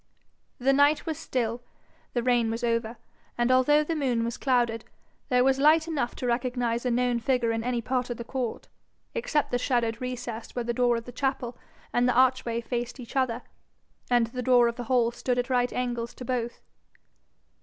The 0.57 0.73
night 0.73 1.05
was 1.05 1.19
still, 1.19 1.61
the 2.13 2.23
rain 2.23 2.49
was 2.49 2.63
over, 2.63 2.97
and 3.37 3.51
although 3.51 3.83
the 3.83 3.95
moon 3.95 4.25
was 4.25 4.35
clouded, 4.35 4.83
there 5.29 5.43
was 5.43 5.59
light 5.59 5.87
enough 5.87 6.15
to 6.15 6.25
recognise 6.25 6.87
a 6.87 6.89
known 6.89 7.19
figure 7.19 7.51
in 7.51 7.63
any 7.63 7.81
part 7.83 8.09
of 8.09 8.17
the 8.17 8.23
court, 8.23 8.67
except 9.13 9.51
the 9.51 9.59
shadowed 9.59 10.01
recess 10.01 10.55
where 10.55 10.65
the 10.65 10.73
door 10.73 10.95
of 10.97 11.05
the 11.05 11.11
chapel 11.11 11.55
and 11.93 12.09
the 12.09 12.15
archway 12.17 12.61
faced 12.61 12.99
each 12.99 13.15
other, 13.15 13.43
and 14.09 14.25
the 14.25 14.41
door 14.41 14.67
of 14.67 14.75
the 14.75 14.85
hall 14.85 15.11
stood 15.11 15.37
at 15.37 15.51
right 15.51 15.71
angles 15.71 16.15
to 16.15 16.25
both. 16.25 16.61